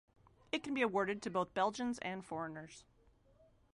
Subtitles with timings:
[0.51, 2.83] It can be awarded to both Belgians and foreigners.